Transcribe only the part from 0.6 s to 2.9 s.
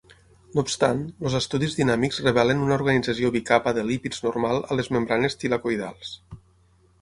obstant, els estudis dinàmics revelen una